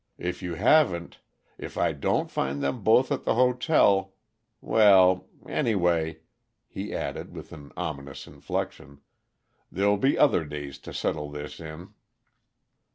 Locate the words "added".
6.91-7.35